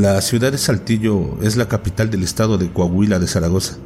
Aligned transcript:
La 0.00 0.18
ciudad 0.22 0.50
de 0.50 0.56
Saltillo 0.56 1.36
es 1.42 1.58
la 1.58 1.68
capital 1.68 2.08
del 2.08 2.22
estado 2.22 2.56
de 2.56 2.72
Coahuila 2.72 3.18
de 3.18 3.26
Zaragoza. 3.26 3.76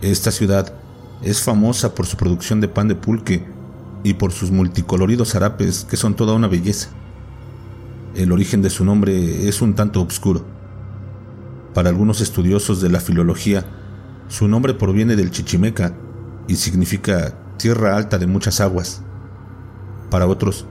Esta 0.00 0.30
ciudad 0.30 0.72
es 1.20 1.42
famosa 1.42 1.94
por 1.94 2.06
su 2.06 2.16
producción 2.16 2.62
de 2.62 2.68
pan 2.68 2.88
de 2.88 2.94
pulque 2.94 3.46
y 4.02 4.14
por 4.14 4.32
sus 4.32 4.50
multicoloridos 4.50 5.32
zarapes 5.32 5.84
que 5.84 5.98
son 5.98 6.16
toda 6.16 6.32
una 6.32 6.48
belleza. 6.48 6.88
El 8.14 8.32
origen 8.32 8.62
de 8.62 8.70
su 8.70 8.82
nombre 8.82 9.46
es 9.46 9.60
un 9.60 9.74
tanto 9.74 10.00
obscuro. 10.00 10.46
Para 11.74 11.90
algunos 11.90 12.22
estudiosos 12.22 12.80
de 12.80 12.88
la 12.88 13.00
filología, 13.00 13.66
su 14.28 14.48
nombre 14.48 14.72
proviene 14.72 15.16
del 15.16 15.30
chichimeca 15.30 15.94
y 16.48 16.56
significa 16.56 17.34
tierra 17.58 17.94
alta 17.98 18.16
de 18.16 18.26
muchas 18.26 18.58
aguas. 18.62 19.02
Para 20.10 20.26
otros, 20.26 20.64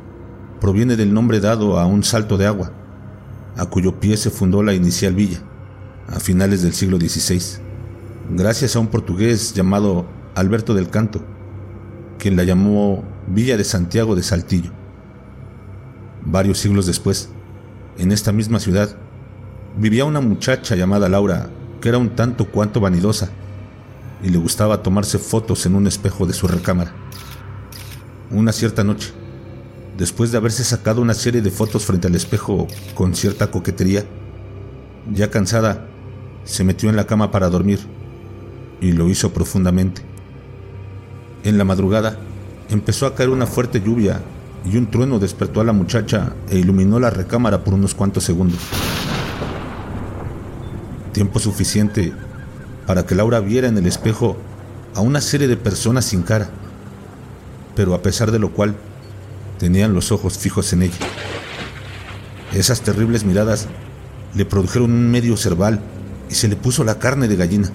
proviene 0.60 0.96
del 0.96 1.14
nombre 1.14 1.40
dado 1.40 1.80
a 1.80 1.86
un 1.86 2.04
salto 2.04 2.36
de 2.38 2.48
agua, 2.48 2.72
a 3.58 3.66
cuyo 3.66 4.00
pie 4.00 4.18
se 4.18 4.30
fundó 4.30 4.64
la 4.64 4.74
inicial 4.74 5.14
villa, 5.14 5.40
a 6.08 6.20
finales 6.20 6.62
del 6.62 6.74
siglo 6.74 6.98
XVI, 6.98 7.62
gracias 8.32 8.76
a 8.76 8.80
un 8.80 8.88
portugués 8.88 9.54
llamado 9.54 10.06
Alberto 10.36 10.74
del 10.74 10.90
Canto, 10.90 11.24
quien 12.18 12.36
la 12.36 12.44
llamó 12.44 13.04
Villa 13.28 13.58
de 13.58 13.64
Santiago 13.64 14.16
de 14.16 14.24
Saltillo. 14.24 14.72
Varios 16.26 16.58
siglos 16.58 16.86
después, 16.86 17.30
en 17.98 18.12
esta 18.12 18.32
misma 18.32 18.60
ciudad, 18.60 18.96
vivía 19.78 20.06
una 20.06 20.22
muchacha 20.22 20.76
llamada 20.76 21.10
Laura, 21.10 21.50
que 21.82 21.90
era 21.90 21.98
un 21.98 22.16
tanto 22.16 22.50
cuanto 22.50 22.80
vanidosa, 22.80 23.30
y 24.24 24.30
le 24.30 24.38
gustaba 24.38 24.82
tomarse 24.82 25.20
fotos 25.20 25.66
en 25.66 25.76
un 25.76 25.86
espejo 25.86 26.26
de 26.26 26.34
su 26.34 26.48
recámara. 26.48 26.94
Una 28.32 28.52
cierta 28.52 28.84
noche, 28.84 29.14
después 29.98 30.32
de 30.32 30.38
haberse 30.38 30.64
sacado 30.64 31.02
una 31.02 31.14
serie 31.14 31.42
de 31.42 31.52
fotos 31.52 31.86
frente 31.86 32.08
al 32.08 32.16
espejo 32.16 32.68
con 32.96 33.16
cierta 33.16 33.52
coquetería, 33.52 34.06
ya 35.12 35.30
cansada, 35.30 35.88
se 36.44 36.64
metió 36.64 36.90
en 36.90 36.96
la 36.96 37.06
cama 37.06 37.32
para 37.32 37.50
dormir 37.50 37.80
y 38.82 38.92
lo 38.92 39.10
hizo 39.10 39.34
profundamente. 39.34 40.02
En 41.44 41.58
la 41.58 41.64
madrugada 41.64 42.18
empezó 42.70 43.06
a 43.06 43.16
caer 43.16 43.30
una 43.30 43.46
fuerte 43.46 43.82
lluvia 43.82 44.22
y 44.66 44.78
un 44.78 44.90
trueno 44.90 45.20
despertó 45.20 45.62
a 45.62 45.66
la 45.66 45.74
muchacha 45.74 46.34
e 46.50 46.58
iluminó 46.58 47.00
la 47.00 47.10
recámara 47.10 47.64
por 47.64 47.74
unos 47.74 47.94
cuantos 47.94 48.24
segundos. 48.24 48.60
Tiempo 51.12 51.40
suficiente 51.40 52.14
para 52.88 53.06
que 53.06 53.16
Laura 53.16 53.40
viera 53.40 53.68
en 53.68 53.78
el 53.78 53.86
espejo 53.86 54.38
a 54.96 55.02
una 55.02 55.22
serie 55.22 55.48
de 55.48 55.58
personas 55.58 56.06
sin 56.06 56.24
cara, 56.24 56.50
pero 57.76 57.94
a 57.94 58.02
pesar 58.02 58.32
de 58.32 58.40
lo 58.40 58.52
cual 58.52 58.76
tenían 59.64 59.94
los 59.94 60.12
ojos 60.12 60.38
fijos 60.38 60.74
en 60.74 60.82
ella. 60.82 60.98
Esas 62.52 62.82
terribles 62.82 63.24
miradas 63.24 63.70
le 64.36 64.44
produjeron 64.44 64.92
un 64.92 65.10
medio 65.10 65.38
cerval 65.38 65.80
y 66.30 66.34
se 66.36 66.50
le 66.50 66.58
puso 66.58 66.84
la 66.84 67.00
carne 67.00 67.30
de 67.30 67.38
gallina. 67.38 67.72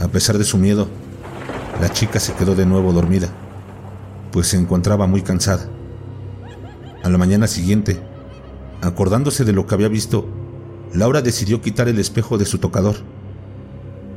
A 0.00 0.08
pesar 0.08 0.38
de 0.38 0.44
su 0.44 0.56
miedo, 0.56 0.88
la 1.82 1.92
chica 1.92 2.18
se 2.18 2.32
quedó 2.32 2.54
de 2.54 2.64
nuevo 2.64 2.94
dormida, 2.94 3.28
pues 4.32 4.46
se 4.46 4.56
encontraba 4.56 5.06
muy 5.06 5.20
cansada. 5.20 5.68
A 7.02 7.10
la 7.10 7.18
mañana 7.18 7.46
siguiente, 7.46 8.00
acordándose 8.80 9.44
de 9.44 9.52
lo 9.52 9.66
que 9.66 9.74
había 9.74 9.88
visto, 9.88 10.26
Laura 10.94 11.20
decidió 11.20 11.60
quitar 11.60 11.88
el 11.88 11.98
espejo 11.98 12.38
de 12.38 12.46
su 12.46 12.56
tocador 12.56 12.96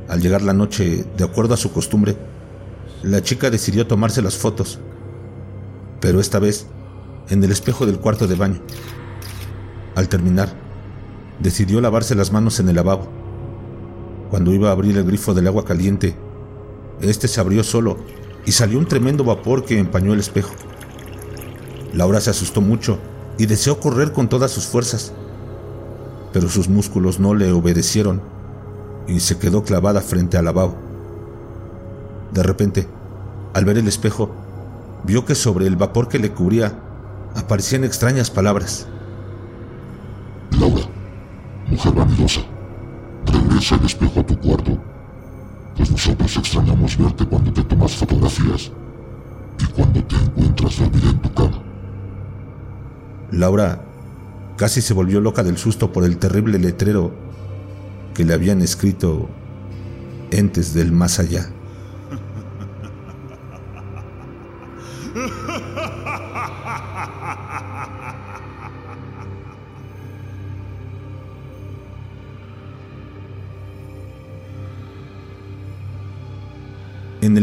al 0.07 0.21
llegar 0.21 0.43
la 0.43 0.53
noche, 0.53 1.03
de 1.17 1.23
acuerdo 1.25 1.55
a 1.55 1.57
su 1.57 1.73
costumbre, 1.73 2.15
la 3.03 3.21
chica 3.21 3.49
decidió 3.49 3.85
tomarse 3.85 4.21
las 4.21 4.37
fotos, 4.37 4.79
pero 6.01 6.19
esta 6.19 6.39
vez 6.39 6.67
en 7.29 7.43
el 7.43 7.51
espejo 7.51 7.85
del 7.85 7.99
cuarto 7.99 8.27
de 8.27 8.35
baño. 8.35 8.59
Al 9.95 10.09
terminar, 10.09 10.49
decidió 11.39 11.79
lavarse 11.79 12.15
las 12.15 12.31
manos 12.31 12.59
en 12.59 12.67
el 12.67 12.75
lavabo. 12.75 13.07
Cuando 14.29 14.51
iba 14.51 14.69
a 14.69 14.71
abrir 14.73 14.97
el 14.97 15.05
grifo 15.05 15.33
del 15.33 15.47
agua 15.47 15.63
caliente, 15.63 16.15
este 17.01 17.27
se 17.27 17.39
abrió 17.39 17.63
solo 17.63 17.97
y 18.45 18.51
salió 18.51 18.79
un 18.79 18.87
tremendo 18.87 19.23
vapor 19.23 19.63
que 19.63 19.77
empañó 19.79 20.13
el 20.13 20.19
espejo. 20.19 20.53
Laura 21.93 22.19
se 22.19 22.29
asustó 22.29 22.61
mucho 22.61 22.97
y 23.37 23.45
deseó 23.45 23.79
correr 23.79 24.11
con 24.11 24.29
todas 24.29 24.51
sus 24.51 24.65
fuerzas, 24.65 25.13
pero 26.33 26.49
sus 26.49 26.69
músculos 26.69 27.19
no 27.19 27.33
le 27.33 27.51
obedecieron 27.51 28.21
y 29.07 29.19
se 29.19 29.37
quedó 29.37 29.63
clavada 29.63 30.01
frente 30.01 30.37
al 30.37 30.45
lavabo. 30.45 30.75
De 32.33 32.43
repente, 32.43 32.87
al 33.53 33.65
ver 33.65 33.77
el 33.77 33.87
espejo, 33.87 34.31
vio 35.03 35.25
que 35.25 35.35
sobre 35.35 35.67
el 35.67 35.75
vapor 35.75 36.07
que 36.07 36.19
le 36.19 36.31
cubría 36.31 36.77
aparecían 37.35 37.83
extrañas 37.83 38.29
palabras. 38.29 38.87
Laura, 40.59 40.83
mujer 41.67 41.93
vanidosa, 41.93 42.41
regresa 43.25 43.75
el 43.75 43.85
espejo 43.85 44.19
a 44.19 44.25
tu 44.25 44.37
cuarto, 44.39 44.77
pues 45.75 45.91
nosotros 45.91 46.37
extrañamos 46.37 46.97
verte 46.97 47.25
cuando 47.25 47.53
te 47.53 47.63
tomas 47.63 47.95
fotografías 47.95 48.71
y 49.59 49.65
cuando 49.71 50.03
te 50.03 50.15
encuentras 50.15 50.79
dormida 50.79 51.09
en 51.09 51.19
tu 51.19 51.33
cama. 51.33 51.63
Laura 53.31 53.81
casi 54.57 54.81
se 54.81 54.93
volvió 54.93 55.21
loca 55.21 55.43
del 55.43 55.57
susto 55.57 55.91
por 55.91 56.03
el 56.03 56.17
terrible 56.17 56.59
letrero 56.59 57.11
que 58.13 58.25
le 58.25 58.33
habían 58.33 58.61
escrito 58.61 59.29
entes 60.31 60.73
del 60.73 60.91
más 60.91 61.19
allá. 61.19 61.49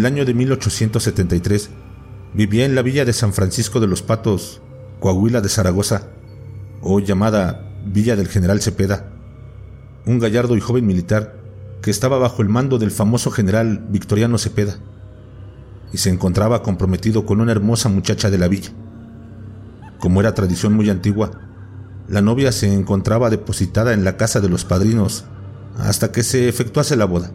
Año 0.09 0.25
de 0.25 0.33
1873 0.33 1.69
vivía 2.33 2.65
en 2.65 2.75
la 2.75 2.81
villa 2.81 3.05
de 3.05 3.13
San 3.13 3.35
Francisco 3.35 3.79
de 3.79 3.87
los 3.87 4.01
Patos, 4.01 4.63
Coahuila 5.01 5.43
de 5.43 5.51
Zaragoza, 5.51 6.09
hoy 6.81 7.05
llamada 7.05 7.71
Villa 7.85 8.17
del 8.17 8.27
General 8.27 8.61
Cepeda, 8.63 9.13
un 10.07 10.19
gallardo 10.19 10.57
y 10.57 10.61
joven 10.61 10.87
militar 10.87 11.37
que 11.83 11.91
estaba 11.91 12.17
bajo 12.17 12.41
el 12.41 12.49
mando 12.49 12.79
del 12.79 12.91
famoso 12.91 13.31
general 13.31 13.87
Victoriano 13.91 14.39
Cepeda 14.39 14.79
y 15.93 15.99
se 15.99 16.09
encontraba 16.09 16.63
comprometido 16.63 17.27
con 17.27 17.43
una 17.43 17.53
hermosa 17.53 17.91
muchacha 17.91 18.31
de 18.31 18.39
la 18.39 18.49
villa. 18.49 18.71
Como 19.99 20.21
era 20.21 20.33
tradición 20.33 20.73
muy 20.73 20.89
antigua, 20.89 21.33
la 22.09 22.23
novia 22.23 22.51
se 22.53 22.73
encontraba 22.73 23.29
depositada 23.29 23.93
en 23.93 24.05
la 24.05 24.17
casa 24.17 24.41
de 24.41 24.49
los 24.49 24.65
padrinos 24.65 25.27
hasta 25.79 26.13
que 26.13 26.23
se 26.23 26.49
efectuase 26.49 26.97
la 26.97 27.05
boda. 27.05 27.31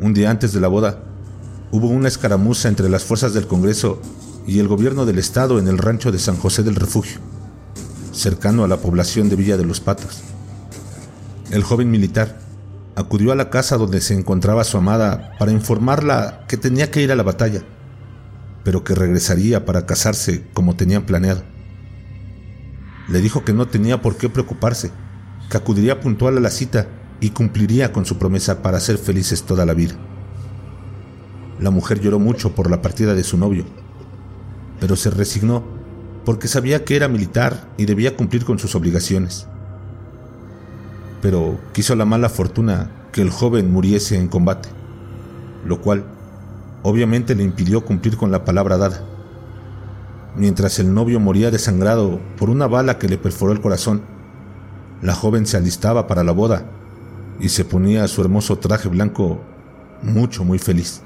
Un 0.00 0.14
día 0.14 0.30
antes 0.30 0.52
de 0.52 0.60
la 0.60 0.68
boda, 0.68 1.02
hubo 1.72 1.88
una 1.88 2.06
escaramuza 2.06 2.68
entre 2.68 2.88
las 2.88 3.02
fuerzas 3.02 3.34
del 3.34 3.48
Congreso 3.48 4.00
y 4.46 4.60
el 4.60 4.68
gobierno 4.68 5.06
del 5.06 5.18
Estado 5.18 5.58
en 5.58 5.66
el 5.66 5.76
rancho 5.76 6.12
de 6.12 6.20
San 6.20 6.36
José 6.36 6.62
del 6.62 6.76
Refugio, 6.76 7.18
cercano 8.12 8.62
a 8.62 8.68
la 8.68 8.76
población 8.76 9.28
de 9.28 9.34
Villa 9.34 9.56
de 9.56 9.64
los 9.64 9.80
Patos. 9.80 10.22
El 11.50 11.64
joven 11.64 11.90
militar 11.90 12.38
acudió 12.94 13.32
a 13.32 13.34
la 13.34 13.50
casa 13.50 13.76
donde 13.76 14.00
se 14.00 14.14
encontraba 14.14 14.62
su 14.62 14.76
amada 14.76 15.32
para 15.36 15.50
informarla 15.50 16.44
que 16.46 16.56
tenía 16.56 16.92
que 16.92 17.02
ir 17.02 17.10
a 17.10 17.16
la 17.16 17.24
batalla, 17.24 17.62
pero 18.62 18.84
que 18.84 18.94
regresaría 18.94 19.64
para 19.64 19.84
casarse 19.84 20.46
como 20.54 20.76
tenían 20.76 21.06
planeado. 21.06 21.42
Le 23.08 23.20
dijo 23.20 23.44
que 23.44 23.52
no 23.52 23.66
tenía 23.66 24.00
por 24.00 24.16
qué 24.16 24.28
preocuparse, 24.28 24.92
que 25.50 25.56
acudiría 25.56 26.00
puntual 26.00 26.36
a 26.36 26.40
la 26.40 26.50
cita 26.50 26.86
y 27.20 27.30
cumpliría 27.30 27.92
con 27.92 28.06
su 28.06 28.18
promesa 28.18 28.62
para 28.62 28.80
ser 28.80 28.98
felices 28.98 29.42
toda 29.42 29.66
la 29.66 29.74
vida. 29.74 29.94
La 31.60 31.70
mujer 31.70 32.00
lloró 32.00 32.18
mucho 32.18 32.54
por 32.54 32.70
la 32.70 32.82
partida 32.82 33.14
de 33.14 33.24
su 33.24 33.36
novio, 33.36 33.64
pero 34.80 34.96
se 34.96 35.10
resignó 35.10 35.64
porque 36.24 36.48
sabía 36.48 36.84
que 36.84 36.96
era 36.96 37.08
militar 37.08 37.68
y 37.76 37.86
debía 37.86 38.16
cumplir 38.16 38.44
con 38.44 38.58
sus 38.58 38.74
obligaciones 38.74 39.48
pero 41.20 41.58
quiso 41.72 41.96
la 41.96 42.04
mala 42.04 42.28
fortuna 42.28 42.90
que 43.12 43.22
el 43.22 43.30
joven 43.30 43.72
muriese 43.72 44.16
en 44.16 44.28
combate, 44.28 44.68
lo 45.64 45.80
cual 45.80 46.04
obviamente 46.82 47.34
le 47.34 47.42
impidió 47.42 47.84
cumplir 47.84 48.16
con 48.16 48.30
la 48.30 48.44
palabra 48.44 48.78
dada. 48.78 49.02
Mientras 50.36 50.78
el 50.78 50.94
novio 50.94 51.18
moría 51.18 51.50
desangrado 51.50 52.20
por 52.38 52.50
una 52.50 52.66
bala 52.66 52.98
que 52.98 53.08
le 53.08 53.18
perforó 53.18 53.52
el 53.52 53.60
corazón, 53.60 54.02
la 55.02 55.14
joven 55.14 55.46
se 55.46 55.56
alistaba 55.56 56.06
para 56.06 56.22
la 56.24 56.32
boda 56.32 56.70
y 57.40 57.48
se 57.48 57.64
ponía 57.64 58.08
su 58.08 58.20
hermoso 58.20 58.58
traje 58.58 58.88
blanco 58.88 59.40
mucho, 60.02 60.44
muy 60.44 60.58
feliz. 60.58 61.02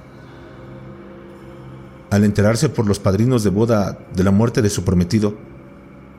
Al 2.11 2.25
enterarse 2.25 2.69
por 2.69 2.87
los 2.87 2.99
padrinos 2.99 3.43
de 3.43 3.51
boda 3.51 3.99
de 4.15 4.25
la 4.25 4.31
muerte 4.31 4.61
de 4.61 4.71
su 4.71 4.85
prometido, 4.85 5.35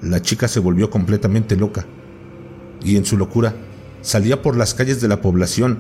la 0.02 0.22
chica 0.22 0.48
se 0.48 0.60
volvió 0.60 0.90
completamente 0.90 1.56
loca 1.56 1.86
y 2.84 2.98
en 2.98 3.06
su 3.06 3.18
locura 3.18 3.54
salía 4.02 4.42
por 4.42 4.58
las 4.58 4.74
calles 4.74 5.02
de 5.02 5.08
la 5.08 5.22
población 5.22 5.80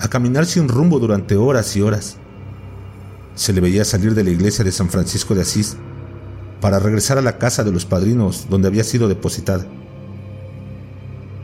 a 0.00 0.08
caminar 0.08 0.46
sin 0.46 0.68
rumbo 0.68 0.98
durante 0.98 1.36
horas 1.36 1.74
y 1.76 1.80
horas. 1.80 2.18
Se 3.34 3.52
le 3.52 3.60
veía 3.60 3.84
salir 3.84 4.14
de 4.14 4.22
la 4.22 4.30
iglesia 4.30 4.64
de 4.64 4.72
San 4.72 4.90
Francisco 4.90 5.34
de 5.34 5.42
Asís 5.42 5.76
para 6.60 6.78
regresar 6.78 7.18
a 7.18 7.22
la 7.22 7.38
casa 7.38 7.64
de 7.64 7.72
los 7.72 7.84
padrinos 7.84 8.46
donde 8.48 8.68
había 8.68 8.84
sido 8.84 9.08
depositada. 9.08 9.66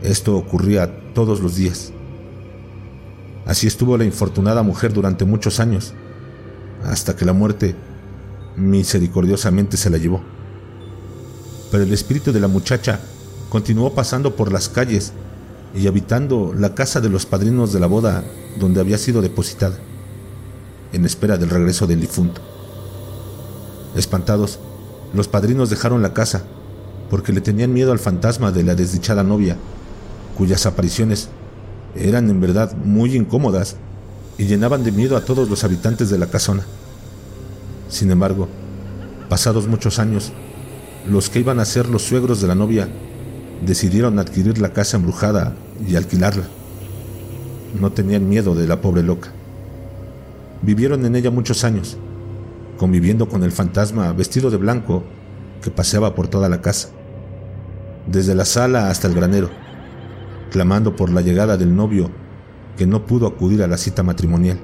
Esto 0.01 0.37
ocurría 0.37 1.13
todos 1.13 1.41
los 1.41 1.55
días. 1.55 1.91
Así 3.51 3.67
estuvo 3.67 3.97
la 3.97 4.05
infortunada 4.05 4.63
mujer 4.63 4.93
durante 4.93 5.25
muchos 5.25 5.59
años, 5.59 5.91
hasta 6.85 7.17
que 7.17 7.25
la 7.25 7.33
muerte 7.33 7.75
misericordiosamente 8.55 9.75
se 9.75 9.89
la 9.89 9.97
llevó. 9.97 10.21
Pero 11.69 11.83
el 11.83 11.91
espíritu 11.91 12.31
de 12.31 12.39
la 12.39 12.47
muchacha 12.47 13.01
continuó 13.49 13.93
pasando 13.93 14.37
por 14.37 14.53
las 14.53 14.69
calles 14.69 15.11
y 15.75 15.87
habitando 15.87 16.53
la 16.57 16.75
casa 16.75 17.01
de 17.01 17.09
los 17.09 17.25
padrinos 17.25 17.73
de 17.73 17.81
la 17.81 17.87
boda 17.87 18.23
donde 18.57 18.79
había 18.79 18.97
sido 18.97 19.21
depositada, 19.21 19.77
en 20.93 21.03
espera 21.03 21.37
del 21.37 21.49
regreso 21.49 21.87
del 21.87 21.99
difunto. 21.99 22.39
Espantados, 23.97 24.59
los 25.13 25.27
padrinos 25.27 25.69
dejaron 25.69 26.01
la 26.01 26.13
casa 26.13 26.43
porque 27.09 27.33
le 27.33 27.41
tenían 27.41 27.73
miedo 27.73 27.91
al 27.91 27.99
fantasma 27.99 28.53
de 28.53 28.63
la 28.63 28.75
desdichada 28.75 29.23
novia, 29.23 29.57
cuyas 30.37 30.65
apariciones 30.65 31.27
eran 31.95 32.29
en 32.29 32.39
verdad 32.39 32.75
muy 32.75 33.15
incómodas 33.15 33.75
y 34.37 34.45
llenaban 34.45 34.83
de 34.83 34.91
miedo 34.91 35.17
a 35.17 35.25
todos 35.25 35.49
los 35.49 35.63
habitantes 35.63 36.09
de 36.09 36.17
la 36.17 36.27
casona. 36.27 36.63
Sin 37.89 38.11
embargo, 38.11 38.47
pasados 39.29 39.67
muchos 39.67 39.99
años, 39.99 40.31
los 41.09 41.29
que 41.29 41.39
iban 41.39 41.59
a 41.59 41.65
ser 41.65 41.89
los 41.89 42.03
suegros 42.03 42.41
de 42.41 42.47
la 42.47 42.55
novia 42.55 42.87
decidieron 43.65 44.19
adquirir 44.19 44.59
la 44.59 44.73
casa 44.73 44.97
embrujada 44.97 45.55
y 45.87 45.95
alquilarla. 45.95 46.45
No 47.79 47.91
tenían 47.91 48.27
miedo 48.27 48.55
de 48.55 48.67
la 48.67 48.81
pobre 48.81 49.03
loca. 49.03 49.31
Vivieron 50.61 51.05
en 51.05 51.15
ella 51.15 51.31
muchos 51.31 51.63
años, 51.63 51.97
conviviendo 52.77 53.27
con 53.27 53.43
el 53.43 53.51
fantasma 53.51 54.11
vestido 54.13 54.49
de 54.49 54.57
blanco 54.57 55.03
que 55.61 55.71
paseaba 55.71 56.15
por 56.15 56.27
toda 56.27 56.49
la 56.49 56.61
casa 56.61 56.89
desde 58.07 58.35
la 58.35 58.45
sala 58.45 58.89
hasta 58.89 59.07
el 59.07 59.13
granero, 59.13 59.49
clamando 60.51 60.95
por 60.95 61.09
la 61.09 61.21
llegada 61.21 61.57
del 61.57 61.75
novio 61.75 62.11
que 62.77 62.85
no 62.85 63.05
pudo 63.05 63.25
acudir 63.25 63.63
a 63.63 63.67
la 63.67 63.77
cita 63.77 64.03
matrimonial. 64.03 64.59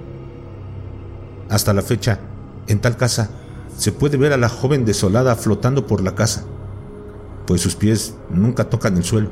Hasta 1.49 1.73
la 1.73 1.81
fecha, 1.81 2.19
en 2.67 2.79
tal 2.79 2.97
casa, 2.97 3.29
se 3.77 3.91
puede 3.91 4.17
ver 4.17 4.33
a 4.33 4.37
la 4.37 4.49
joven 4.49 4.85
desolada 4.85 5.35
flotando 5.35 5.87
por 5.87 6.01
la 6.01 6.13
casa, 6.13 6.43
pues 7.45 7.61
sus 7.61 7.75
pies 7.75 8.15
nunca 8.29 8.65
tocan 8.65 8.97
el 8.97 9.03
suelo, 9.03 9.29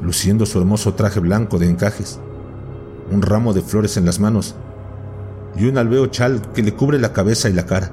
luciendo 0.00 0.46
su 0.46 0.58
hermoso 0.58 0.94
traje 0.94 1.20
blanco 1.20 1.58
de 1.58 1.68
encajes, 1.68 2.18
un 3.10 3.20
ramo 3.20 3.52
de 3.52 3.62
flores 3.62 3.96
en 3.96 4.06
las 4.06 4.18
manos 4.18 4.54
y 5.54 5.66
un 5.66 5.76
albeo 5.76 6.06
chal 6.06 6.40
que 6.54 6.62
le 6.62 6.72
cubre 6.72 6.98
la 6.98 7.12
cabeza 7.12 7.50
y 7.50 7.52
la 7.52 7.66
cara. 7.66 7.92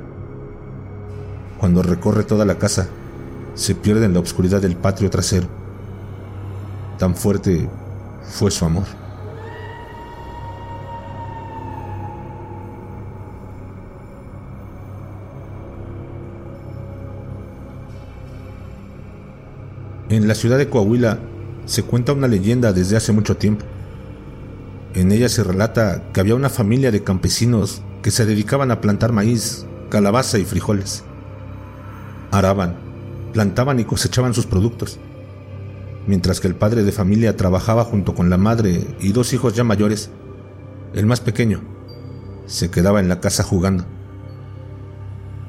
Cuando 1.60 1.84
recorre 1.84 2.24
toda 2.24 2.46
la 2.46 2.58
casa, 2.58 2.88
se 3.56 3.76
pierde 3.76 4.06
en 4.06 4.14
la 4.14 4.22
oscuridad 4.22 4.62
del 4.62 4.78
patio 4.78 5.10
trasero. 5.10 5.59
Tan 7.00 7.16
fuerte 7.16 7.70
fue 8.24 8.52
su 8.52 8.66
amor. 8.66 8.84
En 20.10 20.28
la 20.28 20.36
ciudad 20.36 20.58
de 20.58 20.68
Coahuila 20.68 21.20
se 21.66 21.84
cuenta 21.84 22.12
una 22.12 22.28
leyenda 22.28 22.74
desde 22.74 22.98
hace 22.98 23.14
mucho 23.14 23.38
tiempo. 23.38 23.64
En 24.94 25.14
ella 25.14 25.30
se 25.30 25.46
relata 25.46 26.04
que 26.12 26.20
había 26.20 26.36
una 26.36 26.50
familia 26.50 26.92
de 26.92 27.04
campesinos 27.04 27.82
que 28.02 28.12
se 28.12 28.26
dedicaban 28.26 28.72
a 28.72 28.82
plantar 28.82 29.14
maíz, 29.14 29.66
calabaza 29.90 30.38
y 30.38 30.44
frijoles. 30.44 31.06
Araban, 32.32 32.76
plantaban 33.32 33.80
y 33.80 33.86
cosechaban 33.86 34.34
sus 34.34 34.48
productos, 34.48 35.00
mientras 36.08 36.40
que 36.40 36.48
el 36.48 36.56
padre 36.56 36.84
de 36.84 36.92
familia 36.92 37.36
trabajaba 37.38 37.84
junto 37.84 38.16
con 38.16 38.30
la 38.30 38.38
madre 38.38 38.96
y 39.00 39.12
dos 39.12 39.34
hijos 39.34 39.54
ya 39.54 39.64
mayores. 39.64 40.10
El 40.94 41.06
más 41.06 41.22
pequeño 41.22 41.62
se 42.46 42.72
quedaba 42.72 43.00
en 43.00 43.10
la 43.10 43.20
casa 43.20 43.44
jugando. 43.44 43.86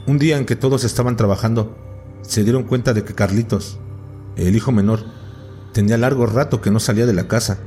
Un 0.06 0.18
día 0.18 0.36
en 0.36 0.46
que 0.46 0.56
todos 0.56 0.84
estaban 0.84 1.16
trabajando, 1.16 1.76
se 2.22 2.44
dieron 2.44 2.64
cuenta 2.64 2.92
de 2.92 3.04
que 3.04 3.14
Carlitos, 3.14 3.78
el 4.36 4.54
hijo 4.54 4.72
menor, 4.72 5.00
tenía 5.72 5.96
largo 5.96 6.26
rato 6.26 6.60
que 6.60 6.70
no 6.70 6.80
salía 6.80 7.06
de 7.06 7.12
la 7.12 7.28
casa, 7.28 7.58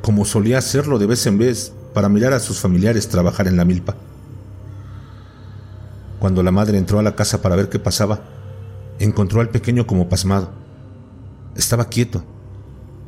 como 0.00 0.24
solía 0.24 0.58
hacerlo 0.58 0.98
de 0.98 1.06
vez 1.06 1.26
en 1.26 1.38
vez 1.38 1.72
para 1.94 2.08
mirar 2.08 2.32
a 2.32 2.40
sus 2.40 2.58
familiares 2.58 3.08
trabajar 3.08 3.46
en 3.46 3.56
la 3.56 3.64
milpa. 3.64 3.96
Cuando 6.18 6.42
la 6.42 6.50
madre 6.52 6.78
entró 6.78 6.98
a 6.98 7.02
la 7.02 7.16
casa 7.16 7.42
para 7.42 7.56
ver 7.56 7.68
qué 7.68 7.78
pasaba, 7.78 8.20
encontró 8.98 9.40
al 9.40 9.50
pequeño 9.50 9.86
como 9.86 10.08
pasmado. 10.08 10.61
Estaba 11.54 11.86
quieto, 11.86 12.24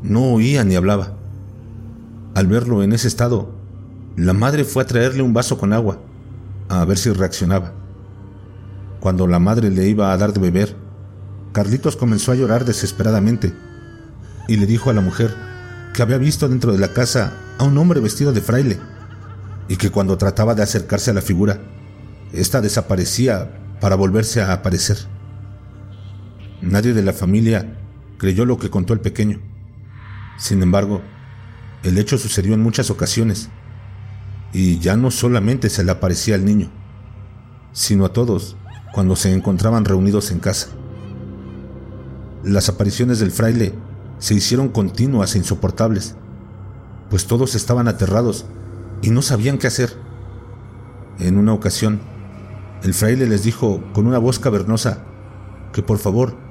no 0.03 0.35
oía 0.35 0.65
ni 0.65 0.77
hablaba. 0.77 1.15
Al 2.35 2.47
verlo 2.47 2.83
en 2.83 2.93
ese 2.93 3.09
estado, 3.09 3.55
la 4.17 4.33
madre 4.33 4.65
fue 4.65 4.83
a 4.83 4.87
traerle 4.87 5.23
un 5.23 5.33
vaso 5.33 5.59
con 5.59 5.73
agua, 5.73 5.99
a 6.69 6.85
ver 6.85 6.99
si 6.99 7.11
reaccionaba. 7.11 7.73
Cuando 9.01 9.27
la 9.27 9.39
madre 9.39 9.71
le 9.71 9.89
iba 9.89 10.13
a 10.13 10.17
dar 10.17 10.33
de 10.33 10.41
beber, 10.41 10.77
Carlitos 11.53 11.97
comenzó 11.97 12.33
a 12.33 12.35
llorar 12.35 12.65
desesperadamente 12.65 13.55
y 14.49 14.57
le 14.57 14.67
dijo 14.67 14.91
a 14.91 14.95
la 14.95 15.01
mujer 15.01 15.35
que 15.95 16.03
había 16.03 16.19
visto 16.19 16.49
dentro 16.49 16.73
de 16.73 16.79
la 16.79 16.93
casa 16.93 17.33
a 17.59 17.65
un 17.65 17.79
hombre 17.79 18.01
vestido 18.01 18.33
de 18.33 18.41
fraile 18.41 18.81
y 19.69 19.77
que 19.77 19.91
cuando 19.91 20.19
trataba 20.19 20.55
de 20.55 20.63
acercarse 20.63 21.11
a 21.13 21.15
la 21.15 21.23
figura, 21.23 21.61
ésta 22.33 22.61
desaparecía 22.61 23.77
para 23.81 23.95
volverse 23.95 24.43
a 24.43 24.53
aparecer. 24.53 24.99
Nadie 26.61 26.93
de 26.93 27.03
la 27.03 27.13
familia 27.13 27.79
creyó 28.19 28.45
lo 28.45 28.59
que 28.59 28.71
contó 28.71 28.93
el 28.93 29.01
pequeño. 29.01 29.41
Sin 30.39 30.63
embargo, 30.63 31.03
el 31.83 31.99
hecho 31.99 32.19
sucedió 32.19 32.55
en 32.55 32.63
muchas 32.63 32.91
ocasiones, 32.91 33.51
y 34.53 34.79
ya 34.79 34.97
no 34.97 35.11
solamente 35.11 35.69
se 35.69 35.85
le 35.85 35.91
aparecía 35.91 36.37
al 36.37 36.45
niño, 36.45 36.71
sino 37.73 38.05
a 38.05 38.13
todos 38.13 38.57
cuando 38.93 39.17
se 39.17 39.33
encontraban 39.33 39.85
reunidos 39.85 40.31
en 40.31 40.39
casa. 40.39 40.69
Las 42.45 42.69
apariciones 42.69 43.19
del 43.19 43.33
fraile 43.33 43.75
se 44.19 44.35
hicieron 44.35 44.69
continuas 44.69 45.35
e 45.35 45.39
insoportables, 45.39 46.15
pues 47.11 47.27
todos 47.27 47.57
estaban 47.57 47.89
aterrados 47.89 48.47
y 49.03 49.11
no 49.11 49.23
sabían 49.23 49.59
qué 49.59 49.67
hacer. 49.67 49.93
En 51.19 51.37
una 51.37 51.53
ocasión, 51.53 52.01
el 52.85 52.95
fraile 52.95 53.27
les 53.27 53.43
dijo 53.43 53.83
con 53.93 54.07
una 54.07 54.19
voz 54.19 54.39
cavernosa 54.39 55.05
que 55.73 55.83
por 55.83 55.99
favor 55.99 56.44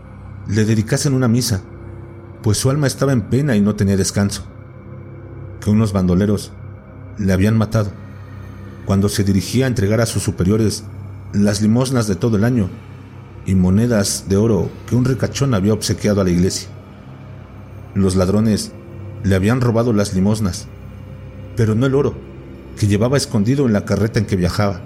le 0.48 0.66
dedicasen 0.66 1.14
una 1.14 1.28
misa, 1.28 1.62
pues 2.42 2.58
su 2.58 2.70
alma 2.70 2.88
estaba 2.88 3.14
en 3.14 3.22
pena 3.22 3.56
y 3.56 3.62
no 3.62 3.76
tenía 3.76 3.98
descanso. 3.98 4.44
Que 5.62 5.70
unos 5.70 5.94
bandoleros 5.94 6.52
le 7.18 7.32
habían 7.32 7.58
matado 7.58 7.92
cuando 8.86 9.08
se 9.08 9.24
dirigía 9.24 9.66
a 9.66 9.70
entregar 9.70 10.02
a 10.02 10.06
sus 10.06 10.24
superiores 10.24 10.84
las 11.32 11.62
limosnas 11.62 12.08
de 12.08 12.16
todo 12.16 12.38
el 12.38 12.44
año 12.44 12.70
y 13.46 13.56
monedas 13.56 14.26
de 14.28 14.38
oro 14.38 14.70
que 14.88 14.96
un 14.96 15.06
ricachón 15.06 15.54
había 15.54 15.74
obsequiado 15.74 16.22
a 16.22 16.24
la 16.24 16.30
iglesia. 16.30 16.68
Los 17.94 18.16
ladrones 18.16 18.72
le 19.24 19.36
habían 19.36 19.62
robado 19.62 19.94
las 19.94 20.14
limosnas, 20.14 20.68
pero 21.56 21.76
no 21.76 21.86
el 21.86 21.96
oro, 21.96 22.16
que 22.78 22.88
llevaba 22.88 23.18
escondido 23.18 23.66
en 23.66 23.74
la 23.74 23.86
carreta 23.86 24.20
en 24.20 24.26
que 24.26 24.36
viajaba. 24.36 24.82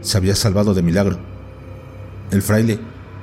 Se 0.00 0.16
había 0.16 0.36
salvado 0.36 0.74
de 0.74 0.82
milagro. 0.82 1.18
El 2.30 2.42
fraile 2.42 2.78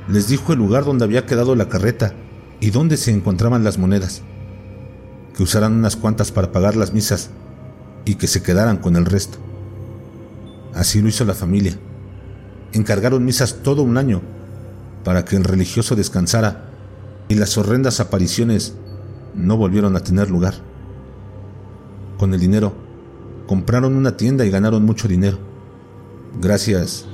les 0.07 0.27
dijo 0.27 0.53
el 0.53 0.59
lugar 0.59 0.85
donde 0.85 1.05
había 1.05 1.25
quedado 1.25 1.55
la 1.55 1.67
carreta 1.67 2.13
y 2.59 2.71
dónde 2.71 2.97
se 2.97 3.11
encontraban 3.11 3.63
las 3.63 3.77
monedas, 3.77 4.21
que 5.35 5.43
usaran 5.43 5.73
unas 5.73 5.95
cuantas 5.95 6.31
para 6.31 6.51
pagar 6.51 6.75
las 6.75 6.93
misas 6.93 7.29
y 8.05 8.15
que 8.15 8.27
se 8.27 8.41
quedaran 8.41 8.77
con 8.77 8.95
el 8.95 9.05
resto. 9.05 9.37
Así 10.73 11.01
lo 11.01 11.09
hizo 11.09 11.25
la 11.25 11.33
familia. 11.33 11.77
Encargaron 12.71 13.25
misas 13.25 13.57
todo 13.63 13.83
un 13.83 13.97
año 13.97 14.21
para 15.03 15.25
que 15.25 15.35
el 15.35 15.43
religioso 15.43 15.95
descansara 15.95 16.69
y 17.27 17.35
las 17.35 17.57
horrendas 17.57 17.99
apariciones 17.99 18.75
no 19.35 19.57
volvieron 19.57 19.95
a 19.95 20.01
tener 20.01 20.29
lugar. 20.29 20.55
Con 22.17 22.33
el 22.33 22.39
dinero, 22.39 22.73
compraron 23.45 23.95
una 23.95 24.17
tienda 24.17 24.45
y 24.45 24.49
ganaron 24.49 24.85
mucho 24.85 25.07
dinero, 25.07 25.37
gracias 26.41 27.05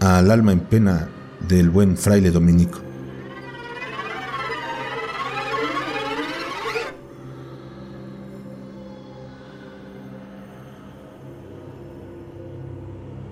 al 0.00 0.30
alma 0.30 0.52
en 0.52 0.60
pena 0.60 1.08
del 1.46 1.70
buen 1.70 1.96
fraile 1.96 2.30
dominico. 2.30 2.80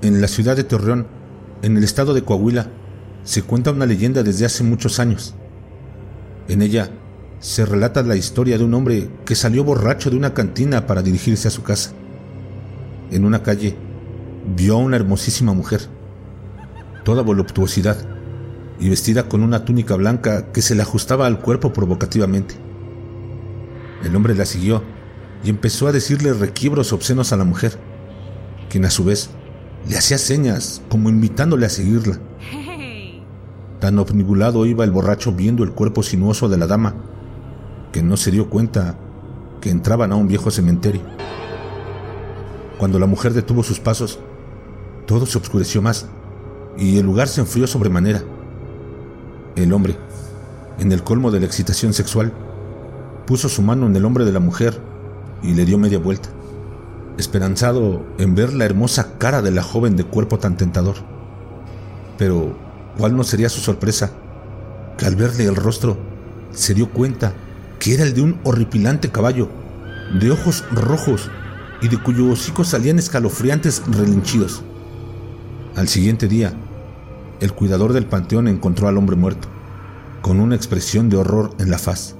En 0.03 0.21
la 0.21 0.29
ciudad 0.29 0.57
de 0.57 0.65
Torreón, 0.65 1.07
en 1.63 1.77
el 1.77 1.83
estado 1.83 2.15
de 2.15 2.23
Coahuila, 2.23 2.69
se 3.25 3.43
cuenta 3.43 3.73
una 3.73 3.87
leyenda 3.87 4.23
desde 4.23 4.47
hace 4.47 4.63
muchos 4.63 5.01
años. 5.01 5.35
En 6.49 6.63
ella 6.63 6.91
se 7.41 7.67
relata 7.67 8.03
la 8.03 8.15
historia 8.15 8.57
de 8.57 8.65
un 8.65 8.75
hombre 8.75 9.11
que 9.25 9.35
salió 9.35 9.65
borracho 9.65 10.11
de 10.11 10.17
una 10.17 10.33
cantina 10.33 10.87
para 10.87 11.03
dirigirse 11.03 11.49
a 11.49 11.51
su 11.51 11.63
casa. 11.63 11.93
En 13.11 13.25
una 13.25 13.43
calle 13.43 13.77
vio 14.57 14.75
a 14.75 14.79
una 14.79 14.97
hermosísima 14.97 15.53
mujer 15.53 15.96
toda 17.07 17.23
voluptuosidad 17.23 17.97
y 18.81 18.89
vestida 18.89 19.29
con 19.29 19.45
una 19.45 19.65
túnica 19.65 19.95
blanca 19.95 20.51
que 20.51 20.61
se 20.61 20.75
le 20.75 20.83
ajustaba 20.83 21.29
al 21.29 21.39
cuerpo 21.39 21.73
provocativamente. 21.73 22.57
El 24.03 24.17
hombre 24.17 24.35
la 24.35 24.45
siguió 24.45 24.83
y 25.45 25.51
empezó 25.51 25.87
a 25.87 25.93
decirle 25.93 26.33
requiebros 26.33 26.93
obscenos 26.93 27.33
a 27.33 27.37
la 27.37 27.45
mujer, 27.45 27.79
quien 28.69 28.85
a 28.87 28.91
su 28.91 29.05
vez 29.05 29.31
le 29.89 29.97
hacía 29.97 30.19
señas 30.19 30.83
como 30.89 31.09
invitándole 31.09 31.67
a 31.67 31.69
seguirla. 31.69 32.19
Tan 33.79 34.01
omnibulado 34.01 34.67
iba 34.67 34.83
el 34.83 34.91
borracho 34.91 35.31
viendo 35.31 35.63
el 35.63 35.75
cuerpo 35.75 36.03
sinuoso 36.03 36.49
de 36.49 36.59
la 36.59 36.67
dama 36.67 36.97
que 37.93 38.03
no 38.03 38.17
se 38.17 38.33
dio 38.33 38.51
cuenta 38.51 38.99
que 39.61 39.71
entraban 39.71 40.11
a 40.11 40.17
un 40.17 40.27
viejo 40.27 40.51
cementerio. 40.51 41.03
Cuando 42.79 42.99
la 42.99 43.07
mujer 43.07 43.33
detuvo 43.33 43.63
sus 43.63 43.79
pasos, 43.79 44.19
todo 45.07 45.25
se 45.25 45.39
oscureció 45.39 45.81
más 45.83 46.09
y 46.79 46.99
el 46.99 47.07
lugar 47.07 47.29
se 47.29 47.41
enfrió 47.41 47.67
sobremanera. 47.67 48.23
El 49.55 49.73
hombre, 49.73 49.97
en 50.79 50.93
el 50.93 51.03
colmo 51.03 51.31
de 51.31 51.41
la 51.41 51.47
excitación 51.47 51.93
sexual, 51.95 52.33
puso 53.27 53.49
su 53.49 53.63
mano 53.63 53.87
en 53.87 53.97
el 53.97 54.05
hombro 54.05 54.25
de 54.25 54.33
la 54.33 54.41
mujer 54.41 54.81
y 55.43 55.55
le 55.55 55.65
dio 55.65 55.79
media 55.79 55.99
vuelta, 55.99 56.29
esperanzado 57.19 58.07
en 58.19 58.35
ver 58.35 58.53
la 58.53 58.65
hermosa 58.65 59.19
cara 59.19 59.43
de 59.43 59.51
la 59.51 59.63
joven 59.63 59.97
de 59.97 60.05
cuerpo 60.05 60.39
tan 60.39 60.57
tentador. 60.57 60.97
Pero, 62.19 62.57
¿cuál 62.99 63.17
no 63.17 63.25
sería 63.25 63.49
su 63.49 63.61
sorpresa? 63.61 64.11
Que 64.99 65.07
al 65.07 65.17
verle 65.17 65.45
el 65.45 65.57
rostro, 65.57 65.97
se 66.53 66.75
dio 66.75 66.91
cuenta 66.91 67.35
que 67.79 67.95
era 67.95 68.05
el 68.05 68.15
de 68.15 68.23
un 68.23 68.41
horripilante 68.45 69.11
caballo, 69.11 69.49
de 70.19 70.31
ojos 70.31 70.65
rojos 70.71 71.31
y 71.83 71.89
de 71.89 71.99
cuyo 72.03 72.31
hocico 72.31 72.65
salían 72.65 72.99
escalofriantes 72.99 73.83
relinchidos. 73.87 74.63
Al 75.75 75.89
siguiente 75.89 76.27
día, 76.29 76.55
el 77.41 77.53
cuidador 77.53 77.93
del 77.93 78.07
panteón 78.07 78.49
encontró 78.49 78.89
al 78.89 78.97
hombre 78.97 79.17
muerto, 79.17 79.49
con 80.23 80.41
una 80.41 80.57
expresión 80.57 81.09
de 81.09 81.17
horror 81.17 81.51
en 81.59 81.71
la 81.71 81.79
faz. 81.79 82.15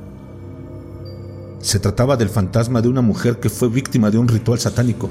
Se 1.61 1.79
trataba 1.79 2.17
del 2.17 2.29
fantasma 2.29 2.83
de 2.83 2.89
una 2.89 3.01
mujer 3.01 3.41
que 3.41 3.49
fue 3.49 3.69
víctima 3.69 4.11
de 4.11 4.19
un 4.19 4.29
ritual 4.29 4.59
satánico, 4.59 5.11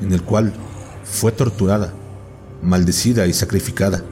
en 0.00 0.12
el 0.12 0.22
cual 0.22 0.52
fue 1.04 1.30
torturada, 1.30 1.92
maldecida 2.62 3.26
y 3.26 3.32
sacrificada, 3.32 4.02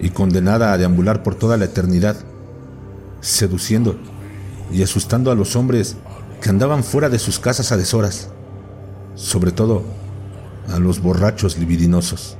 y 0.00 0.10
condenada 0.10 0.72
a 0.72 0.78
deambular 0.78 1.22
por 1.22 1.34
toda 1.34 1.56
la 1.56 1.66
eternidad, 1.66 2.16
seduciendo 3.20 3.96
y 4.72 4.82
asustando 4.82 5.30
a 5.30 5.34
los 5.34 5.56
hombres 5.56 5.96
que 6.40 6.50
andaban 6.50 6.84
fuera 6.84 7.08
de 7.08 7.18
sus 7.18 7.38
casas 7.38 7.72
a 7.72 7.76
deshoras, 7.76 8.28
sobre 9.14 9.50
todo 9.50 9.82
a 10.72 10.78
los 10.78 11.00
borrachos 11.00 11.58
libidinosos. 11.58 12.36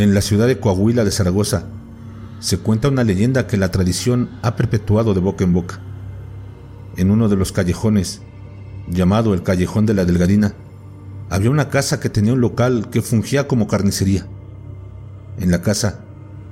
En 0.00 0.14
la 0.14 0.22
ciudad 0.22 0.46
de 0.46 0.58
Coahuila 0.58 1.04
de 1.04 1.10
Zaragoza 1.10 1.66
se 2.38 2.56
cuenta 2.56 2.88
una 2.88 3.04
leyenda 3.04 3.46
que 3.46 3.58
la 3.58 3.70
tradición 3.70 4.30
ha 4.40 4.56
perpetuado 4.56 5.12
de 5.12 5.20
boca 5.20 5.44
en 5.44 5.52
boca. 5.52 5.78
En 6.96 7.10
uno 7.10 7.28
de 7.28 7.36
los 7.36 7.52
callejones, 7.52 8.22
llamado 8.88 9.34
el 9.34 9.42
Callejón 9.42 9.84
de 9.84 9.92
la 9.92 10.06
Delgadina, 10.06 10.54
había 11.28 11.50
una 11.50 11.68
casa 11.68 12.00
que 12.00 12.08
tenía 12.08 12.32
un 12.32 12.40
local 12.40 12.88
que 12.90 13.02
fungía 13.02 13.46
como 13.46 13.66
carnicería. 13.66 14.26
En 15.38 15.50
la 15.50 15.60
casa 15.60 16.00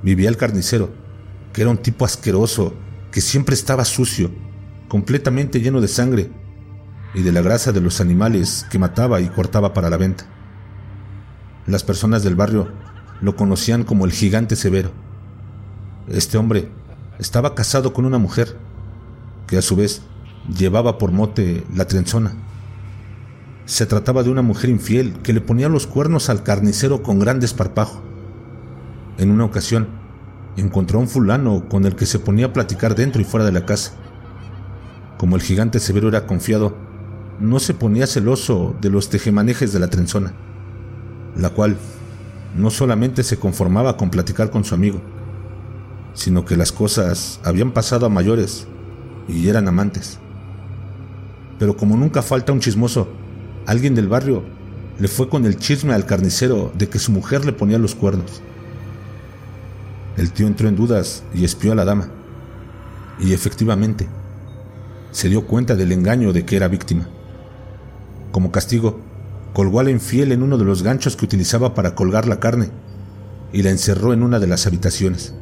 vivía 0.02 0.28
el 0.28 0.36
carnicero, 0.36 0.90
que 1.54 1.62
era 1.62 1.70
un 1.70 1.78
tipo 1.78 2.04
asqueroso, 2.04 2.74
que 3.10 3.22
siempre 3.22 3.54
estaba 3.54 3.86
sucio, 3.86 4.30
completamente 4.88 5.62
lleno 5.62 5.80
de 5.80 5.88
sangre 5.88 6.30
y 7.14 7.22
de 7.22 7.32
la 7.32 7.40
grasa 7.40 7.72
de 7.72 7.80
los 7.80 8.02
animales 8.02 8.66
que 8.70 8.78
mataba 8.78 9.22
y 9.22 9.28
cortaba 9.28 9.72
para 9.72 9.88
la 9.88 9.96
venta. 9.96 10.26
Las 11.66 11.82
personas 11.82 12.22
del 12.22 12.34
barrio 12.34 12.68
lo 13.20 13.36
conocían 13.36 13.84
como 13.84 14.04
el 14.04 14.12
gigante 14.12 14.56
severo. 14.56 14.90
Este 16.08 16.38
hombre 16.38 16.68
estaba 17.18 17.54
casado 17.54 17.92
con 17.92 18.04
una 18.04 18.18
mujer, 18.18 18.56
que 19.46 19.58
a 19.58 19.62
su 19.62 19.76
vez 19.76 20.02
llevaba 20.56 20.98
por 20.98 21.12
mote 21.12 21.64
la 21.74 21.86
trenzona. 21.86 22.34
Se 23.66 23.86
trataba 23.86 24.22
de 24.22 24.30
una 24.30 24.42
mujer 24.42 24.70
infiel 24.70 25.14
que 25.22 25.32
le 25.32 25.40
ponía 25.40 25.68
los 25.68 25.86
cuernos 25.86 26.30
al 26.30 26.42
carnicero 26.42 27.02
con 27.02 27.18
gran 27.18 27.40
desparpajo. 27.40 28.02
En 29.18 29.30
una 29.30 29.44
ocasión, 29.44 29.88
encontró 30.56 30.98
a 30.98 31.02
un 31.02 31.08
fulano 31.08 31.68
con 31.68 31.84
el 31.84 31.96
que 31.96 32.06
se 32.06 32.18
ponía 32.18 32.46
a 32.46 32.52
platicar 32.52 32.94
dentro 32.94 33.20
y 33.20 33.24
fuera 33.24 33.44
de 33.44 33.52
la 33.52 33.66
casa. 33.66 33.92
Como 35.18 35.36
el 35.36 35.42
gigante 35.42 35.80
severo 35.80 36.08
era 36.08 36.26
confiado, 36.26 36.76
no 37.40 37.58
se 37.58 37.74
ponía 37.74 38.06
celoso 38.06 38.76
de 38.80 38.90
los 38.90 39.10
tejemanejes 39.10 39.72
de 39.72 39.78
la 39.80 39.88
trenzona, 39.88 40.32
la 41.36 41.50
cual 41.50 41.76
no 42.58 42.70
solamente 42.70 43.22
se 43.22 43.38
conformaba 43.38 43.96
con 43.96 44.10
platicar 44.10 44.50
con 44.50 44.64
su 44.64 44.74
amigo, 44.74 45.00
sino 46.12 46.44
que 46.44 46.56
las 46.56 46.72
cosas 46.72 47.40
habían 47.44 47.70
pasado 47.70 48.04
a 48.04 48.08
mayores 48.08 48.66
y 49.28 49.48
eran 49.48 49.68
amantes. 49.68 50.18
Pero 51.60 51.76
como 51.76 51.96
nunca 51.96 52.20
falta 52.20 52.52
un 52.52 52.58
chismoso, 52.58 53.08
alguien 53.64 53.94
del 53.94 54.08
barrio 54.08 54.42
le 54.98 55.06
fue 55.06 55.28
con 55.28 55.46
el 55.46 55.56
chisme 55.56 55.94
al 55.94 56.04
carnicero 56.04 56.72
de 56.76 56.88
que 56.88 56.98
su 56.98 57.12
mujer 57.12 57.44
le 57.44 57.52
ponía 57.52 57.78
los 57.78 57.94
cuernos. 57.94 58.42
El 60.16 60.32
tío 60.32 60.48
entró 60.48 60.68
en 60.68 60.74
dudas 60.74 61.22
y 61.32 61.44
espió 61.44 61.70
a 61.70 61.76
la 61.76 61.84
dama. 61.84 62.08
Y 63.20 63.32
efectivamente, 63.34 64.08
se 65.12 65.28
dio 65.28 65.46
cuenta 65.46 65.76
del 65.76 65.92
engaño 65.92 66.32
de 66.32 66.44
que 66.44 66.56
era 66.56 66.66
víctima. 66.66 67.08
Como 68.32 68.50
castigo, 68.50 69.00
colgó 69.52 69.80
a 69.80 69.84
la 69.84 69.90
infiel 69.90 70.32
en 70.32 70.42
uno 70.42 70.58
de 70.58 70.64
los 70.64 70.82
ganchos 70.82 71.16
que 71.16 71.24
utilizaba 71.24 71.74
para 71.74 71.94
colgar 71.94 72.26
la 72.26 72.40
carne 72.40 72.70
y 73.52 73.62
la 73.62 73.70
encerró 73.70 74.12
en 74.12 74.22
una 74.22 74.38
de 74.38 74.46
las 74.46 74.66
habitaciones. 74.66 75.34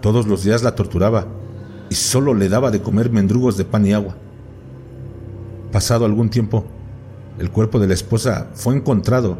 Todos 0.00 0.26
los 0.26 0.44
días 0.44 0.62
la 0.62 0.74
torturaba 0.74 1.26
y 1.88 1.94
solo 1.94 2.34
le 2.34 2.48
daba 2.48 2.70
de 2.70 2.82
comer 2.82 3.10
mendrugos 3.10 3.56
de 3.56 3.64
pan 3.64 3.86
y 3.86 3.92
agua. 3.92 4.16
Pasado 5.70 6.04
algún 6.04 6.28
tiempo, 6.28 6.64
el 7.38 7.50
cuerpo 7.50 7.78
de 7.78 7.88
la 7.88 7.94
esposa 7.94 8.48
fue 8.54 8.74
encontrado 8.74 9.38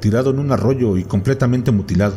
tirado 0.00 0.30
en 0.30 0.38
un 0.38 0.52
arroyo 0.52 0.96
y 0.96 1.04
completamente 1.04 1.72
mutilado. 1.72 2.16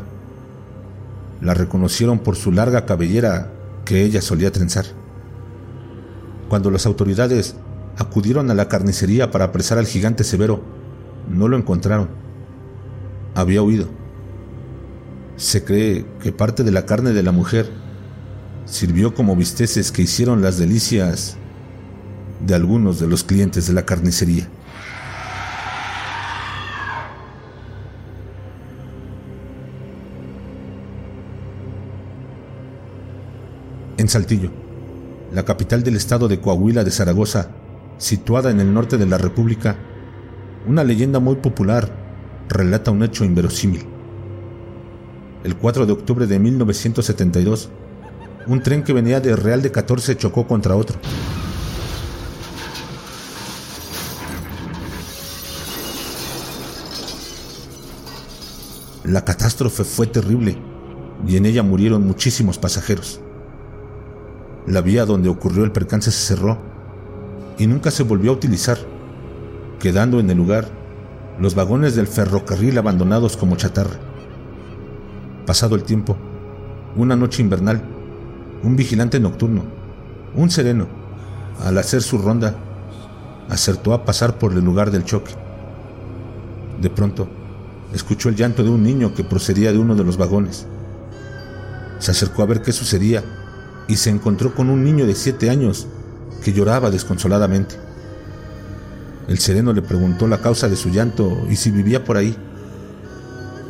La 1.41 1.53
reconocieron 1.53 2.19
por 2.19 2.35
su 2.35 2.51
larga 2.51 2.85
cabellera 2.85 3.51
que 3.85 4.03
ella 4.03 4.21
solía 4.21 4.51
trenzar. 4.51 4.85
Cuando 6.49 6.71
las 6.71 6.85
autoridades 6.85 7.55
acudieron 7.99 8.49
a 8.49 8.53
la 8.53 8.69
carnicería 8.69 9.29
para 9.29 9.45
apresar 9.45 9.77
al 9.77 9.85
gigante 9.85 10.23
severo. 10.23 10.63
No 11.29 11.47
lo 11.49 11.57
encontraron. 11.57 12.09
Había 13.35 13.61
huido. 13.61 13.87
Se 15.35 15.63
cree 15.63 16.05
que 16.21 16.31
parte 16.31 16.63
de 16.63 16.71
la 16.71 16.85
carne 16.85 17.11
de 17.11 17.23
la 17.23 17.33
mujer 17.33 17.69
sirvió 18.65 19.13
como 19.13 19.35
bisteces 19.35 19.91
que 19.91 20.01
hicieron 20.01 20.41
las 20.41 20.57
delicias 20.57 21.35
de 22.45 22.55
algunos 22.55 22.99
de 22.99 23.07
los 23.07 23.25
clientes 23.25 23.67
de 23.67 23.73
la 23.73 23.85
carnicería. 23.85 24.47
En 33.97 34.07
Saltillo, 34.07 34.51
la 35.33 35.43
capital 35.43 35.83
del 35.83 35.97
estado 35.97 36.29
de 36.29 36.39
Coahuila 36.39 36.85
de 36.85 36.91
Zaragoza, 36.91 37.58
situada 37.99 38.49
en 38.49 38.59
el 38.59 38.73
norte 38.73 38.97
de 38.97 39.05
la 39.05 39.19
República, 39.19 39.75
una 40.65 40.83
leyenda 40.83 41.19
muy 41.19 41.35
popular 41.35 41.89
relata 42.47 42.91
un 42.91 43.03
hecho 43.03 43.25
inverosímil. 43.25 43.85
El 45.43 45.55
4 45.55 45.85
de 45.85 45.91
octubre 45.91 46.25
de 46.25 46.39
1972, 46.39 47.69
un 48.47 48.63
tren 48.63 48.83
que 48.83 48.93
venía 48.93 49.19
de 49.19 49.35
Real 49.35 49.61
de 49.61 49.71
14 49.71 50.17
chocó 50.17 50.47
contra 50.47 50.75
otro. 50.75 50.97
La 59.03 59.25
catástrofe 59.25 59.83
fue 59.83 60.07
terrible 60.07 60.57
y 61.27 61.35
en 61.35 61.45
ella 61.45 61.63
murieron 61.63 62.05
muchísimos 62.05 62.57
pasajeros. 62.57 63.19
La 64.67 64.81
vía 64.81 65.05
donde 65.05 65.29
ocurrió 65.29 65.63
el 65.63 65.71
percance 65.71 66.11
se 66.11 66.35
cerró 66.35 66.78
y 67.59 67.67
nunca 67.67 67.91
se 67.91 68.03
volvió 68.03 68.31
a 68.31 68.35
utilizar, 68.35 68.79
quedando 69.79 70.19
en 70.19 70.29
el 70.29 70.37
lugar 70.37 70.69
los 71.39 71.55
vagones 71.55 71.93
del 71.93 72.07
ferrocarril 72.07 72.77
abandonados 72.77 73.35
como 73.37 73.57
chatarra. 73.57 73.99
Pasado 75.45 75.75
el 75.75 75.83
tiempo, 75.83 76.17
una 76.95 77.17
noche 77.17 77.41
invernal, 77.43 77.83
un 78.63 78.77
vigilante 78.77 79.19
nocturno, 79.19 79.63
un 80.35 80.49
sereno, 80.49 80.87
al 81.63 81.77
hacer 81.77 82.01
su 82.01 82.17
ronda, 82.17 82.55
acertó 83.49 83.93
a 83.93 84.05
pasar 84.05 84.39
por 84.39 84.53
el 84.53 84.63
lugar 84.63 84.89
del 84.89 85.03
choque. 85.03 85.33
De 86.81 86.89
pronto, 86.89 87.27
escuchó 87.93 88.29
el 88.29 88.35
llanto 88.35 88.63
de 88.63 88.69
un 88.69 88.83
niño 88.83 89.13
que 89.13 89.25
procedía 89.25 89.73
de 89.73 89.79
uno 89.79 89.95
de 89.95 90.05
los 90.05 90.15
vagones. 90.15 90.65
Se 91.99 92.11
acercó 92.11 92.41
a 92.41 92.45
ver 92.45 92.61
qué 92.61 92.71
sucedía 92.71 93.21
y 93.89 93.97
se 93.97 94.09
encontró 94.09 94.55
con 94.55 94.69
un 94.69 94.85
niño 94.85 95.05
de 95.05 95.15
siete 95.15 95.49
años 95.49 95.87
que 96.43 96.53
lloraba 96.53 96.89
desconsoladamente. 96.89 97.75
El 99.27 99.37
sereno 99.39 99.73
le 99.73 99.81
preguntó 99.81 100.27
la 100.27 100.39
causa 100.39 100.67
de 100.67 100.75
su 100.75 100.89
llanto 100.89 101.45
y 101.49 101.55
si 101.55 101.71
vivía 101.71 102.03
por 102.03 102.17
ahí. 102.17 102.35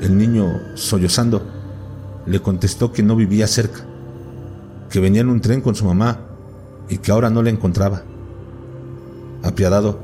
El 0.02 0.18
niño, 0.18 0.62
sollozando, 0.76 1.46
le 2.26 2.40
contestó 2.42 2.94
que 2.94 3.04
no 3.04 3.16
vivía 3.16 3.48
cerca, 3.48 3.82
que 4.90 5.00
venía 5.00 5.22
en 5.22 5.30
un 5.30 5.42
tren 5.42 5.62
con 5.62 5.76
su 5.76 5.86
mamá 5.86 6.22
y 6.88 7.00
que 7.00 7.12
ahora 7.12 7.30
no 7.30 7.44
la 7.44 7.50
encontraba. 7.50 8.04
Apiadado, 9.44 10.00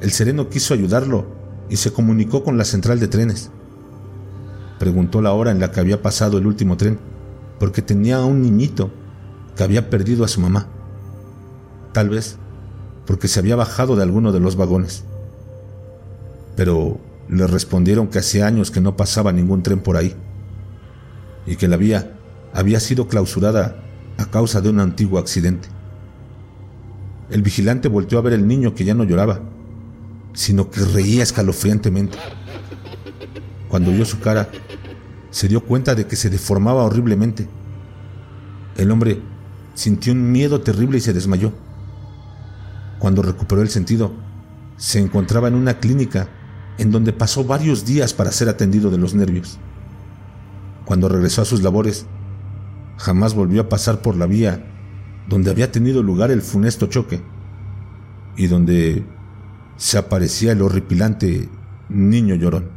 el 0.00 0.10
sereno 0.10 0.48
quiso 0.48 0.74
ayudarlo 0.74 1.26
y 1.68 1.76
se 1.76 1.92
comunicó 1.92 2.42
con 2.42 2.58
la 2.58 2.64
central 2.64 2.98
de 2.98 3.08
trenes. 3.08 3.50
Preguntó 4.78 5.22
la 5.22 5.32
hora 5.32 5.50
en 5.50 5.60
la 5.60 5.70
que 5.70 5.80
había 5.80 6.02
pasado 6.02 6.38
el 6.38 6.46
último 6.46 6.76
tren, 6.76 6.98
porque 7.58 7.82
tenía 7.82 8.18
a 8.18 8.24
un 8.24 8.42
niñito 8.42 8.90
que 9.56 9.64
había 9.64 9.88
perdido 9.88 10.24
a 10.24 10.28
su 10.28 10.40
mamá. 10.40 10.66
Tal 11.96 12.10
vez 12.10 12.36
porque 13.06 13.26
se 13.26 13.40
había 13.40 13.56
bajado 13.56 13.96
de 13.96 14.02
alguno 14.02 14.30
de 14.30 14.38
los 14.38 14.54
vagones. 14.56 15.04
Pero 16.54 17.00
le 17.26 17.46
respondieron 17.46 18.08
que 18.08 18.18
hacía 18.18 18.46
años 18.46 18.70
que 18.70 18.82
no 18.82 18.98
pasaba 18.98 19.32
ningún 19.32 19.62
tren 19.62 19.80
por 19.80 19.96
ahí 19.96 20.14
y 21.46 21.56
que 21.56 21.68
la 21.68 21.78
vía 21.78 22.12
había 22.52 22.80
sido 22.80 23.08
clausurada 23.08 23.82
a 24.18 24.26
causa 24.26 24.60
de 24.60 24.68
un 24.68 24.80
antiguo 24.80 25.18
accidente. 25.18 25.68
El 27.30 27.40
vigilante 27.40 27.88
volteó 27.88 28.18
a 28.18 28.22
ver 28.22 28.34
el 28.34 28.46
niño 28.46 28.74
que 28.74 28.84
ya 28.84 28.92
no 28.92 29.04
lloraba, 29.04 29.40
sino 30.34 30.68
que 30.68 30.80
reía 30.84 31.22
escalofriantemente. 31.22 32.18
Cuando 33.70 33.90
vio 33.90 34.04
su 34.04 34.20
cara, 34.20 34.50
se 35.30 35.48
dio 35.48 35.64
cuenta 35.64 35.94
de 35.94 36.06
que 36.06 36.16
se 36.16 36.28
deformaba 36.28 36.84
horriblemente. 36.84 37.48
El 38.76 38.90
hombre 38.90 39.22
sintió 39.72 40.12
un 40.12 40.30
miedo 40.30 40.60
terrible 40.60 40.98
y 40.98 41.00
se 41.00 41.14
desmayó. 41.14 41.54
Cuando 43.06 43.22
recuperó 43.22 43.62
el 43.62 43.68
sentido, 43.68 44.10
se 44.76 44.98
encontraba 44.98 45.46
en 45.46 45.54
una 45.54 45.78
clínica 45.78 46.26
en 46.76 46.90
donde 46.90 47.12
pasó 47.12 47.44
varios 47.44 47.84
días 47.86 48.12
para 48.12 48.32
ser 48.32 48.48
atendido 48.48 48.90
de 48.90 48.98
los 48.98 49.14
nervios. 49.14 49.60
Cuando 50.84 51.08
regresó 51.08 51.42
a 51.42 51.44
sus 51.44 51.62
labores, 51.62 52.06
jamás 52.96 53.34
volvió 53.34 53.60
a 53.60 53.68
pasar 53.68 54.02
por 54.02 54.16
la 54.16 54.26
vía 54.26 54.66
donde 55.28 55.52
había 55.52 55.70
tenido 55.70 56.02
lugar 56.02 56.32
el 56.32 56.42
funesto 56.42 56.88
choque 56.88 57.22
y 58.36 58.48
donde 58.48 59.06
se 59.76 59.98
aparecía 59.98 60.50
el 60.50 60.62
horripilante 60.62 61.48
niño 61.88 62.34
llorón. 62.34 62.70